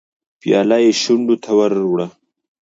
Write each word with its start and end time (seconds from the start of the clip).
پياله 0.39 0.77
يې 0.83 0.91
شونډو 1.01 1.35
ته 1.43 1.51
ور 1.57 1.73
وړه. 1.91 2.07